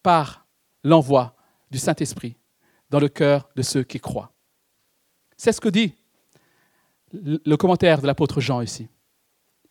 [0.03, 0.45] Par
[0.83, 1.37] l'envoi
[1.69, 2.35] du Saint-Esprit
[2.89, 4.33] dans le cœur de ceux qui croient.
[5.41, 5.95] C'est ce que dit
[7.13, 8.87] le commentaire de l'apôtre Jean ici.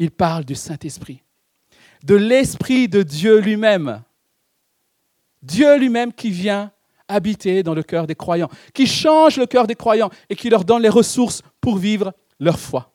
[0.01, 1.23] Il parle du Saint-Esprit,
[2.03, 4.03] de l'Esprit de Dieu lui-même.
[5.41, 6.73] Dieu lui-même qui vient
[7.07, 10.65] habiter dans le cœur des croyants, qui change le cœur des croyants et qui leur
[10.65, 12.93] donne les ressources pour vivre leur foi.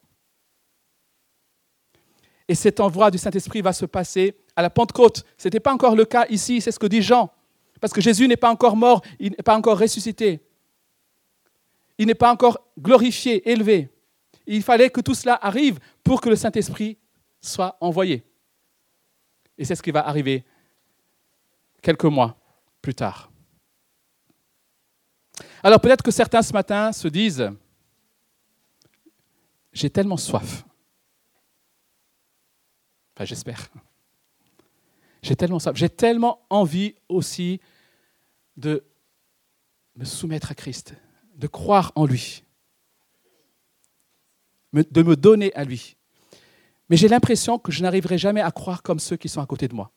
[2.50, 5.24] Et cet envoi du Saint-Esprit va se passer à la Pentecôte.
[5.38, 7.32] Ce n'était pas encore le cas ici, c'est ce que dit Jean.
[7.80, 10.42] Parce que Jésus n'est pas encore mort, il n'est pas encore ressuscité.
[11.98, 13.90] Il n'est pas encore glorifié, élevé.
[14.46, 16.98] Il fallait que tout cela arrive pour que le Saint-Esprit
[17.42, 18.24] soit envoyé.
[19.58, 20.46] Et c'est ce qui va arriver
[21.82, 22.38] quelques mois
[22.82, 23.32] plus tard.
[25.64, 27.50] Alors peut-être que certains ce matin se disent,
[29.74, 30.64] j'ai tellement soif
[33.16, 33.70] Enfin, j'espère.
[35.22, 35.72] J'ai tellement ça.
[35.74, 37.62] J'ai tellement envie aussi
[38.58, 38.86] de
[39.96, 40.96] me soumettre à Christ,
[41.36, 42.44] de croire en lui,
[44.74, 45.96] de me donner à lui.
[46.90, 49.68] Mais j'ai l'impression que je n'arriverai jamais à croire comme ceux qui sont à côté
[49.68, 49.92] de moi.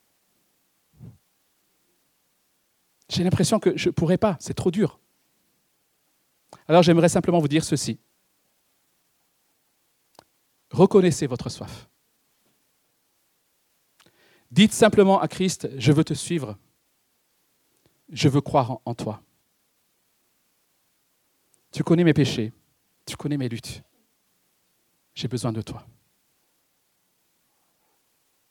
[3.09, 5.01] J'ai l'impression que je ne pourrai pas, c'est trop dur.
[6.67, 7.99] Alors j'aimerais simplement vous dire ceci.
[10.71, 11.89] Reconnaissez votre soif.
[14.51, 16.57] Dites simplement à Christ, je veux te suivre,
[18.11, 19.23] je veux croire en, toi.
[21.71, 22.53] Tu connais mes péchés,
[23.07, 23.83] tu connais mes luttes.
[25.15, 25.87] J'ai besoin de toi.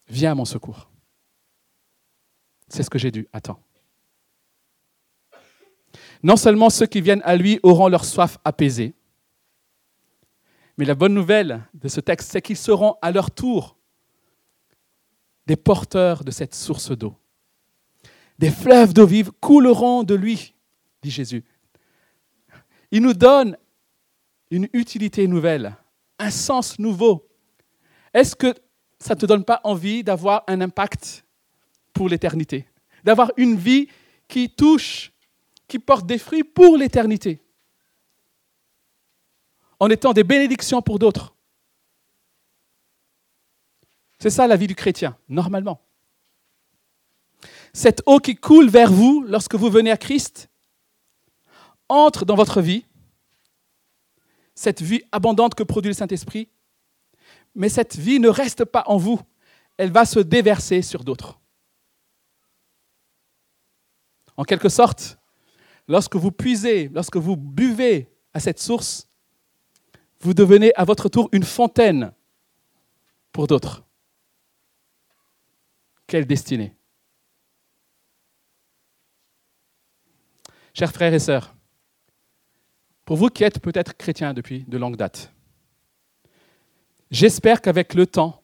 [0.08, 0.90] Viens à mon secours.
[2.68, 3.28] C'est ce que j'ai dû.
[3.32, 3.62] Attends.
[6.24, 8.96] Non seulement ceux qui viennent à lui auront leur soif apaisée,
[10.78, 13.78] mais la bonne nouvelle de ce texte, c'est qu'ils seront à leur tour
[15.48, 17.16] des porteurs de cette source d'eau.
[18.38, 20.54] Des fleuves d'eau vive couleront de lui,
[21.02, 21.44] dit Jésus.
[22.92, 23.58] Il nous donne
[24.50, 25.76] une utilité nouvelle,
[26.20, 27.28] un sens nouveau.
[28.14, 28.54] Est-ce que
[29.00, 31.26] ça ne te donne pas envie d'avoir un impact
[31.94, 32.66] pour l'éternité?
[33.04, 33.88] D'avoir une vie
[34.28, 35.12] qui touche,
[35.68, 37.42] qui porte des fruits pour l'éternité?
[39.80, 41.34] En étant des bénédictions pour d'autres
[44.20, 45.82] c'est ça la vie du chrétien, normalement.
[47.74, 50.50] Cette eau qui coule vers vous lorsque vous venez à Christ
[51.90, 52.86] entre dans votre vie,
[54.56, 56.50] cette vie abondante que produit le Saint-Esprit,
[57.56, 59.20] mais cette vie ne reste pas en vous,
[59.78, 61.40] elle va se déverser sur d'autres.
[64.36, 65.18] En quelque sorte,
[65.88, 69.08] lorsque vous puisez, lorsque vous buvez à cette source,
[70.20, 72.14] vous devenez à votre tour une fontaine
[73.32, 73.84] pour d'autres.
[76.08, 76.76] Quelle destinée
[80.74, 81.57] Chers frères et sœurs,
[83.08, 85.34] pour vous qui êtes peut-être chrétiens depuis de longue date,
[87.10, 88.44] j'espère qu'avec le temps,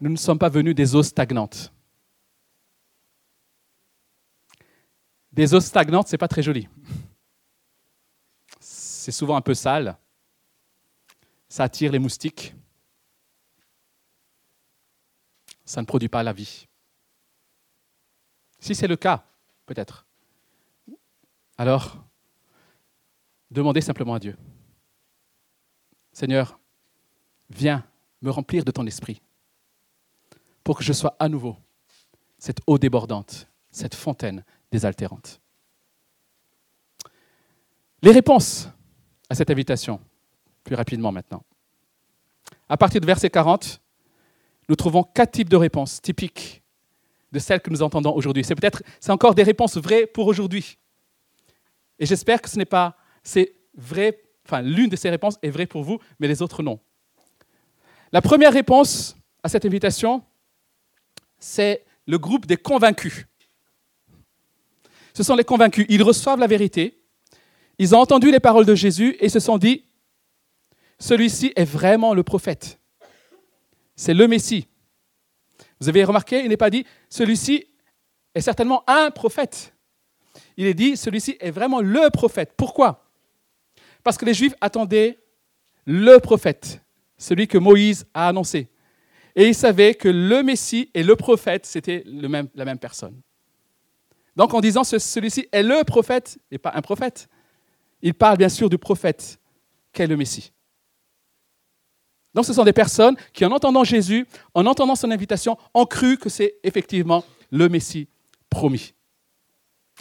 [0.00, 1.72] nous ne sommes pas venus des eaux stagnantes.
[5.32, 6.68] Des eaux stagnantes, ce n'est pas très joli.
[8.60, 9.98] C'est souvent un peu sale.
[11.48, 12.54] Ça attire les moustiques.
[15.64, 16.68] ça ne produit pas la vie.
[18.60, 19.26] Si c'est le cas,
[19.66, 20.06] peut-être,
[21.58, 22.05] alors
[23.56, 24.36] demandez simplement à Dieu.
[26.12, 26.58] Seigneur,
[27.48, 27.84] viens
[28.20, 29.22] me remplir de ton esprit
[30.62, 31.56] pour que je sois à nouveau
[32.38, 35.40] cette eau débordante, cette fontaine désaltérante.
[38.02, 38.68] Les réponses
[39.30, 40.00] à cette invitation,
[40.62, 41.42] plus rapidement maintenant.
[42.68, 43.80] À partir de verset 40,
[44.68, 46.62] nous trouvons quatre types de réponses typiques
[47.32, 48.44] de celles que nous entendons aujourd'hui.
[48.44, 50.78] C'est peut-être, c'est encore des réponses vraies pour aujourd'hui.
[51.98, 55.66] Et j'espère que ce n'est pas c'est vrai, enfin l'une de ces réponses est vraie
[55.66, 56.78] pour vous, mais les autres non.
[58.12, 60.22] La première réponse à cette invitation,
[61.38, 63.26] c'est le groupe des convaincus.
[65.12, 65.86] Ce sont les convaincus.
[65.88, 67.02] Ils reçoivent la vérité,
[67.78, 69.84] ils ont entendu les paroles de Jésus et se sont dit,
[71.00, 72.78] celui-ci est vraiment le prophète.
[73.96, 74.68] C'est le Messie.
[75.80, 77.66] Vous avez remarqué, il n'est pas dit, celui-ci
[78.34, 79.74] est certainement un prophète.
[80.56, 82.52] Il est dit, celui-ci est vraiment le prophète.
[82.56, 83.05] Pourquoi?
[84.06, 85.18] Parce que les Juifs attendaient
[85.84, 86.80] le prophète,
[87.18, 88.70] celui que Moïse a annoncé.
[89.34, 93.20] Et ils savaient que le Messie et le prophète, c'était la même personne.
[94.36, 97.28] Donc en disant celui-ci est le prophète et pas un prophète,
[98.00, 99.40] il parle bien sûr du prophète
[99.92, 100.52] qu'est le Messie.
[102.32, 106.16] Donc ce sont des personnes qui, en entendant Jésus, en entendant son invitation, ont cru
[106.16, 108.06] que c'est effectivement le Messie
[108.50, 108.94] promis,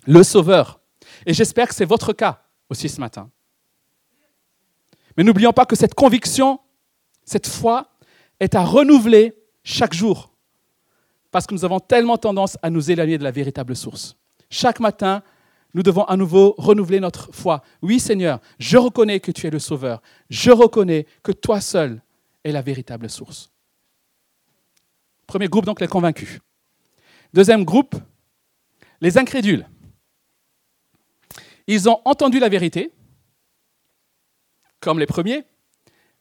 [0.05, 0.79] le Sauveur.
[1.25, 3.31] Et j'espère que c'est votre cas aussi ce matin.
[5.17, 6.59] Mais n'oublions pas que cette conviction,
[7.23, 7.89] cette foi,
[8.39, 10.31] est à renouveler chaque jour,
[11.31, 14.15] parce que nous avons tellement tendance à nous éloigner de la véritable source.
[14.49, 15.23] Chaque matin,
[15.73, 17.61] nous devons à nouveau renouveler notre foi.
[17.81, 20.01] Oui Seigneur, je reconnais que tu es le Sauveur.
[20.29, 22.01] Je reconnais que toi seul
[22.45, 23.51] es la véritable source.
[25.27, 26.39] Premier groupe, donc les convaincus.
[27.33, 27.95] Deuxième groupe,
[29.01, 29.67] les incrédules.
[31.67, 32.91] Ils ont entendu la vérité,
[34.85, 35.43] comme les premiers,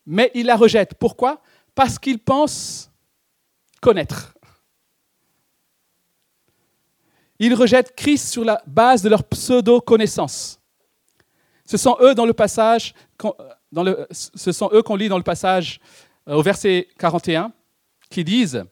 [0.07, 0.94] mais ils la rejettent.
[0.94, 1.42] Pourquoi?
[1.74, 2.90] Parce qu'ils pensent
[3.83, 4.35] connaître.
[7.38, 10.61] Ils rejettent Christ sur la base de leur pseudo-connaissance.
[11.66, 12.94] Ce sont eux dans le passage,
[13.72, 15.79] le, ce sont eux qu'on lit dans le passage
[16.29, 17.53] euh, au verset 41
[18.09, 18.64] qui disent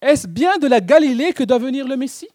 [0.00, 2.28] Est-ce bien de la Galilée que doit venir le Messie?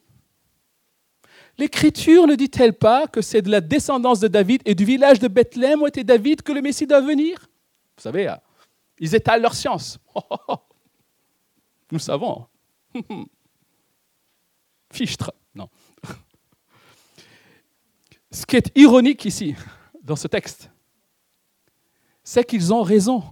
[1.57, 5.27] L'Écriture ne dit-elle pas que c'est de la descendance de David et du village de
[5.27, 7.49] Bethléem où était David que le Messie doit venir?
[7.97, 8.39] Vous savez, hein,
[8.99, 9.99] ils étalent leur science.
[11.91, 12.47] Nous savons.
[14.91, 15.33] Fichtre.
[15.53, 15.69] Non.
[18.31, 19.55] Ce qui est ironique ici,
[20.01, 20.69] dans ce texte,
[22.23, 23.23] c'est qu'ils ont raison.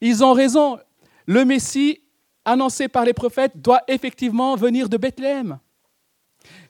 [0.00, 0.78] Ils ont raison.
[1.26, 2.00] Le Messie
[2.44, 5.58] annoncé par les prophètes doit effectivement venir de Bethléem.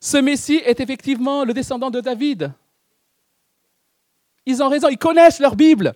[0.00, 2.52] Ce Messie est effectivement le descendant de David.
[4.44, 5.94] Ils ont raison, ils connaissent leur Bible.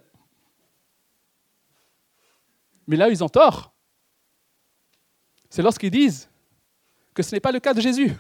[2.87, 3.73] Mais là, ils ont tort.
[5.49, 6.29] C'est lorsqu'ils disent
[7.15, 8.13] que ce n'est pas le cas de Jésus.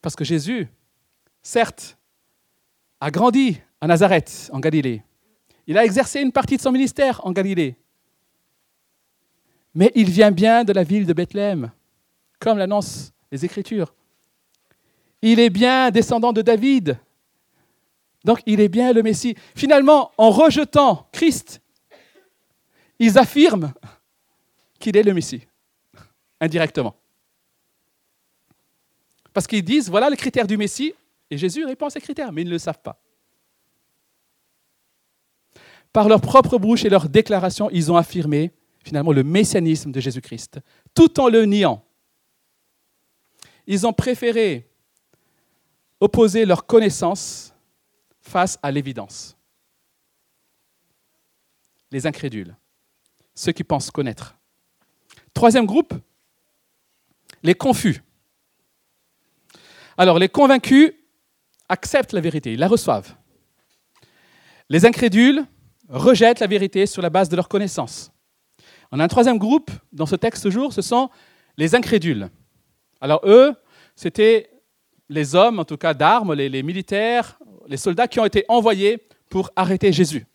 [0.00, 0.68] Parce que Jésus,
[1.42, 1.98] certes,
[3.00, 5.02] a grandi à Nazareth, en Galilée.
[5.66, 7.76] Il a exercé une partie de son ministère en Galilée.
[9.74, 11.70] Mais il vient bien de la ville de Bethléem,
[12.38, 13.94] comme l'annoncent les Écritures.
[15.22, 16.98] Il est bien descendant de David.
[18.24, 19.34] Donc il est bien le Messie.
[19.54, 21.60] Finalement, en rejetant Christ,
[22.98, 23.72] ils affirment
[24.78, 25.46] qu'il est le Messie
[26.40, 26.96] indirectement.
[29.32, 30.92] Parce qu'ils disent, voilà le critère du Messie,
[31.30, 33.00] et Jésus répond à ces critères, mais ils ne le savent pas.
[35.92, 40.58] Par leur propre bouche et leur déclaration, ils ont affirmé finalement le messianisme de Jésus-Christ,
[40.94, 41.84] tout en le niant.
[43.72, 44.68] Ils ont préféré
[46.00, 47.54] opposer leur connaissance
[48.20, 49.36] face à l'évidence.
[51.92, 52.56] Les incrédules,
[53.32, 54.36] ceux qui pensent connaître.
[55.32, 55.94] Troisième groupe,
[57.44, 58.02] les confus.
[59.96, 60.92] Alors, les convaincus
[61.68, 63.14] acceptent la vérité, ils la reçoivent.
[64.68, 65.46] Les incrédules
[65.88, 68.10] rejettent la vérité sur la base de leur connaissance.
[68.90, 71.08] On a un troisième groupe dans ce texte ce jour, ce sont
[71.56, 72.30] les incrédules.
[73.00, 73.54] Alors eux,
[73.96, 74.50] c'était
[75.08, 79.50] les hommes, en tout cas d'armes, les, militaires, les soldats qui ont été envoyés pour
[79.56, 80.26] arrêter Jésus.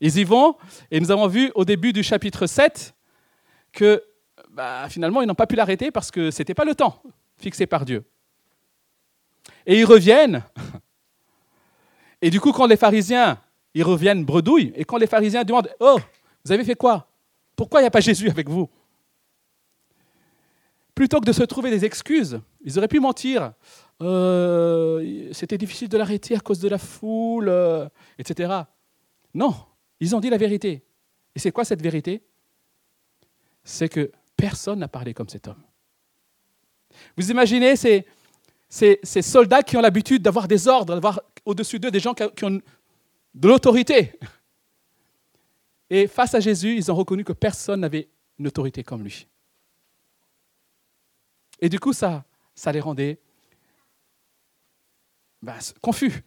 [0.00, 0.56] Ils y vont,
[0.90, 2.94] et nous avons vu au début du chapitre 7
[3.72, 4.02] que
[4.50, 7.02] bah, finalement, ils n'ont pas pu l'arrêter parce que ce n'était pas le temps
[7.36, 8.04] fixé par Dieu.
[9.66, 10.42] Et ils reviennent.
[12.20, 13.40] Et du coup, quand les pharisiens,
[13.74, 15.98] ils reviennent bredouilles, et quand les pharisiens demandent, oh,
[16.44, 17.08] vous avez fait quoi?
[17.56, 18.68] Pourquoi il n'y a pas Jésus avec vous?
[21.02, 23.54] Plutôt que de se trouver des excuses, ils auraient pu mentir.
[24.00, 27.88] Euh, c'était difficile de l'arrêter à cause de la foule, euh,
[28.20, 28.52] etc.
[29.34, 29.52] Non,
[29.98, 30.84] ils ont dit la vérité.
[31.34, 32.22] Et c'est quoi cette vérité?
[33.64, 35.64] C'est que Personne n'a parlé comme cet homme.
[37.16, 38.06] Vous imaginez ces,
[38.68, 42.60] ces, soldats qui ont l'habitude d'avoir des ordres, d'avoir au-dessus d'eux des gens qui ont
[43.34, 44.12] de l'autorité.
[45.90, 49.26] Et face à Jésus, ils ont reconnu que personne n'avait une autorité comme lui.
[51.62, 52.24] Et du coup, ça,
[52.72, 53.20] les rendait
[55.40, 56.24] bah, confus.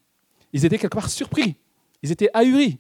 [0.53, 1.57] Ils étaient quelque part surpris.
[2.01, 2.79] Ils étaient ahuris.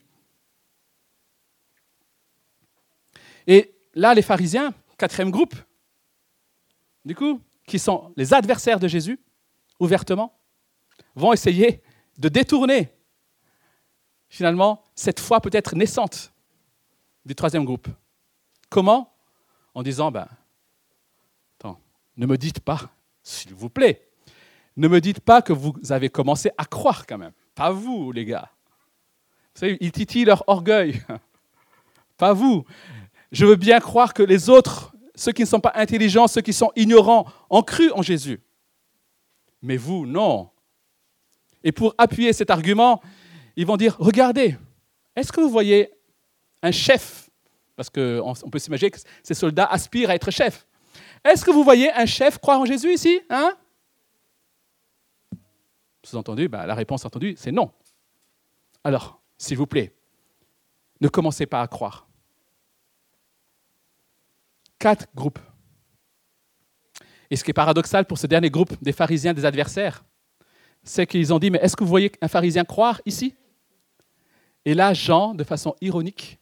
[3.45, 5.53] Et là, les pharisiens, quatrième groupe,
[7.03, 9.19] du coup, qui sont les adversaires de Jésus,
[9.77, 10.39] ouvertement,
[11.13, 11.83] vont essayer
[12.17, 12.89] de détourner
[14.29, 16.33] finalement cette foi peut-être naissante
[17.25, 17.89] du troisième groupe.
[18.69, 19.13] Comment?
[19.73, 20.27] En disant, ben,
[22.17, 22.89] ne me dites pas,
[23.23, 24.07] s'il vous plaît,
[24.77, 27.31] ne me dites pas que vous avez commencé à croire quand même.
[27.53, 28.49] Pas vous, les gars.
[29.53, 31.01] Vous savez, ils titillent leur orgueil.
[32.17, 32.65] Pas vous.
[33.31, 36.53] Je veux bien croire que les autres, ceux qui ne sont pas intelligents, ceux qui
[36.53, 38.41] sont ignorants, ont cru en Jésus.
[39.61, 40.49] Mais vous, non.
[41.63, 43.01] Et pour appuyer cet argument,
[43.55, 44.55] ils vont dire, regardez,
[45.15, 45.89] est-ce que vous voyez
[46.61, 47.29] un chef?
[47.75, 50.65] Parce qu'on peut s'imaginer que ces soldats aspirent à être chefs.
[51.25, 53.57] Est-ce que vous voyez un chef croire en Jésus ici hein?
[56.03, 57.71] Sous-entendu, ben, la réponse entendue, c'est non.
[58.83, 59.95] Alors, s'il vous plaît,
[61.01, 62.07] ne commencez pas à croire.
[64.77, 65.39] Quatre groupes.
[67.31, 70.05] Et ce qui est paradoxal pour ce dernier groupe des pharisiens, des adversaires,
[70.83, 73.33] c'est qu'ils ont dit, mais est-ce que vous voyez un pharisien croire ici?
[74.63, 76.39] Et là, Jean, de façon ironique,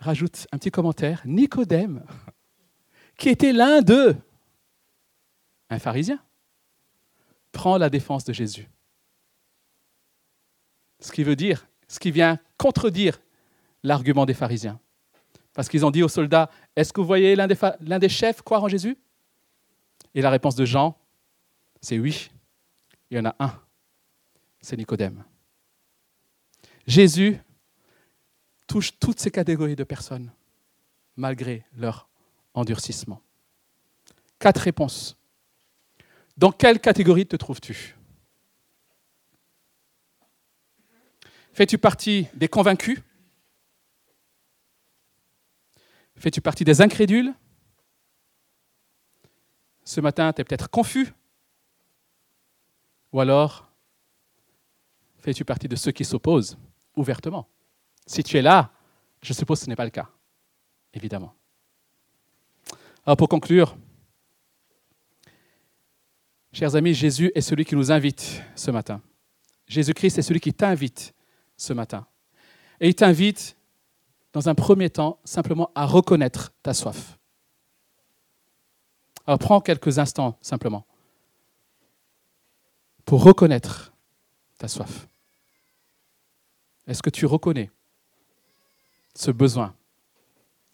[0.00, 2.04] rajoute un petit commentaire, Nicodème,
[3.16, 4.16] qui était l'un d'eux,
[5.70, 6.22] un pharisien,
[7.52, 8.68] prend la défense de Jésus.
[11.00, 13.20] Ce qui veut dire, ce qui vient contredire
[13.82, 14.80] l'argument des pharisiens.
[15.54, 18.68] Parce qu'ils ont dit aux soldats, est-ce que vous voyez l'un des, chefs croire en
[18.68, 18.98] Jésus?
[20.14, 20.98] Et la réponse de Jean,
[21.80, 22.30] c'est oui.
[23.10, 23.58] Il y en a un,
[24.60, 25.24] c'est Nicodème.
[26.86, 27.38] Jésus
[28.66, 30.30] touche toutes ces catégories de personnes,
[31.16, 32.08] malgré leur
[32.56, 33.22] endurcissement.
[34.38, 35.16] Quatre réponses.
[36.36, 37.94] Dans quelle catégorie te trouves-tu?
[41.52, 43.00] Fais-tu partie des convaincus?
[46.16, 47.32] Fais-tu partie des incrédules?
[49.84, 51.12] Ce matin, tu es peut-être confus
[53.12, 53.70] Ou alors,
[55.18, 56.58] fais-tu partie de ceux qui s'opposent
[56.96, 57.48] ouvertement?
[58.06, 58.72] Si tu es là,
[59.22, 60.10] je suppose que ce n'est pas le cas,
[60.92, 61.34] évidemment.
[63.06, 63.76] Alors pour conclure,
[66.52, 69.00] chers amis, Jésus est celui qui nous invite ce matin.
[69.68, 71.14] Jésus-Christ est celui qui t'invite
[71.56, 72.04] ce matin.
[72.80, 73.56] Et il t'invite,
[74.32, 77.16] dans un premier temps, simplement à reconnaître ta soif.
[79.24, 80.84] Alors prends quelques instants simplement
[83.04, 83.92] pour reconnaître
[84.58, 85.06] ta soif.
[86.88, 87.70] Est-ce que tu reconnais
[89.14, 89.76] ce besoin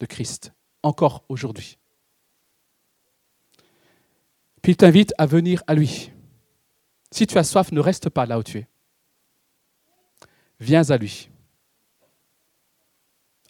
[0.00, 1.76] de Christ encore aujourd'hui?
[4.62, 6.12] Puis il t'invite à venir à lui.
[7.10, 8.68] Si tu as soif, ne reste pas là où tu es.
[10.60, 11.28] Viens à lui.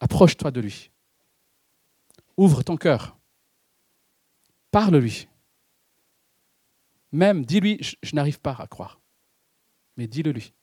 [0.00, 0.90] Approche-toi de lui.
[2.38, 3.18] Ouvre ton cœur.
[4.70, 5.28] Parle-lui.
[7.12, 8.98] Même dis-lui, je, n'arrive pas à croire.
[9.98, 10.54] Mais dis-le lui.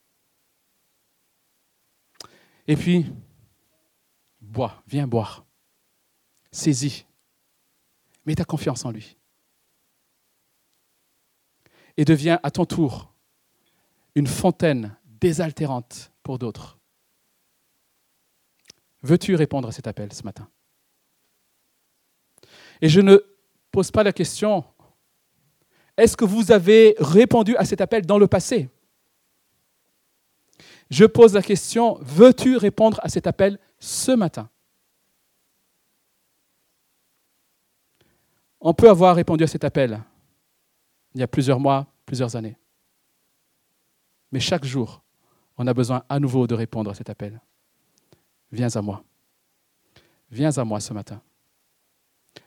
[2.68, 3.06] Et puis,
[4.42, 5.46] bois, viens boire.
[6.52, 7.06] Saisis.
[8.26, 9.19] Mets ta confiance en lui
[12.00, 13.12] et deviens à ton tour
[14.16, 16.80] une fontaine désaltérante pour d'autres.
[19.02, 20.48] Veux-tu répondre à cet appel ce matin?
[22.82, 23.18] Et je ne
[23.70, 24.64] pose pas la question,
[25.98, 28.70] est-ce que vous avez répondu à cet appel dans le passé?
[30.90, 34.50] Je pose la question, veux-tu répondre à cet appel ce matin?
[38.62, 40.02] On peut avoir répondu à cet appel
[41.14, 42.58] il y a plusieurs mois, plusieurs années.
[44.32, 45.02] Mais chaque jour,
[45.58, 47.42] on a besoin à nouveau de répondre à cet appel.
[48.52, 49.04] Viens à moi.
[50.32, 51.22] Viens à moi ce matin.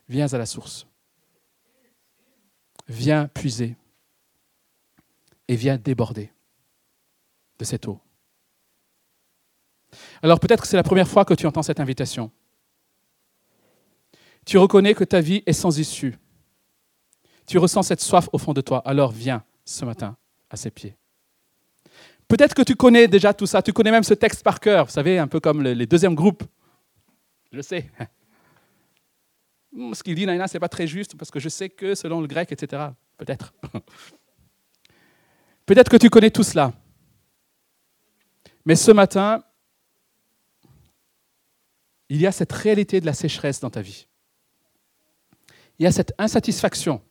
[0.08, 0.86] Viens à la source.
[2.88, 3.76] Viens puiser
[5.48, 6.32] et viens déborder
[7.58, 8.00] de cette eau.
[10.22, 12.30] Alors peut-être que c'est la première fois que tu entends cette invitation.
[14.44, 16.18] Tu reconnais que ta vie est sans issue
[17.52, 20.16] tu ressens cette soif au fond de toi, alors viens ce matin
[20.48, 20.96] à ses pieds.
[22.26, 24.90] Peut-être que tu connais déjà tout ça, tu connais même ce texte par cœur, vous
[24.90, 26.44] savez, un peu comme les deuxièmes groupes.
[27.52, 27.90] Je sais.
[29.70, 32.22] Ce qu'il dit, Naina, ce n'est pas très juste parce que je sais que selon
[32.22, 32.84] le grec, etc.
[33.18, 33.52] Peut-être.
[35.66, 36.72] Peut-être que tu connais tout cela.
[38.64, 39.44] Mais ce matin,
[42.08, 44.06] il y a cette réalité de la sécheresse dans ta vie.
[45.78, 47.02] Il y a cette insatisfaction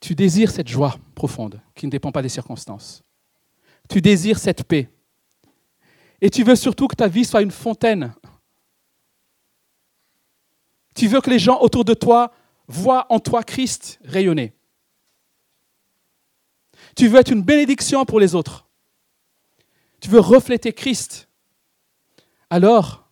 [0.00, 3.02] Tu désires cette joie profonde qui ne dépend pas des circonstances.
[3.88, 4.90] Tu désires cette paix.
[6.20, 8.14] Et tu veux surtout que ta vie soit une fontaine.
[10.94, 12.32] Tu veux que les gens autour de toi
[12.66, 14.54] voient en toi Christ rayonner.
[16.96, 18.68] Tu veux être une bénédiction pour les autres.
[20.00, 21.28] Tu veux refléter Christ.
[22.48, 23.08] Alors,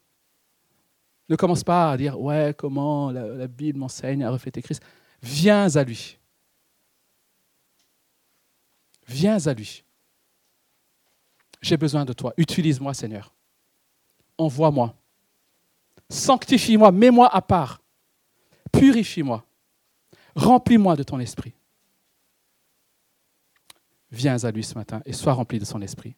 [1.28, 4.82] ne commence pas à dire Ouais, comment la, Bible m'enseigne à refléter Christ.
[5.22, 6.18] Viens à lui.
[9.08, 9.84] Viens à lui.
[11.60, 12.32] J'ai besoin de toi.
[12.36, 13.34] Utilise-moi, Seigneur.
[14.36, 14.94] Envoie-moi.
[16.08, 16.92] Sanctifie-moi.
[16.92, 17.80] Mets-moi à part.
[18.70, 19.44] Purifie-moi.
[20.36, 21.54] Remplis-moi de ton esprit.
[24.10, 26.14] Viens à lui ce matin et sois rempli de son esprit.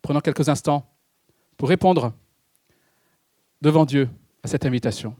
[0.00, 0.90] Prenons quelques instants
[1.56, 2.12] pour répondre
[3.60, 4.10] devant Dieu
[4.42, 5.14] à cette invitation.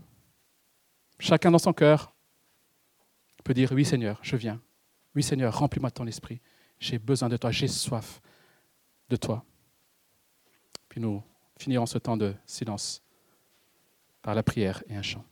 [1.19, 2.13] Chacun dans son cœur
[3.45, 4.61] peut dire Oui, Seigneur, je viens.
[5.15, 6.41] Oui, Seigneur, remplis-moi de ton esprit.
[6.83, 8.21] J'ai besoin de toi, j'ai soif
[9.09, 9.45] de toi.
[10.89, 11.23] Puis nous
[11.57, 13.01] finirons ce temps de silence
[14.21, 15.25] par la prière et un chant.